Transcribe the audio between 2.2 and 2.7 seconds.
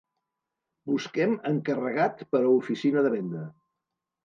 per a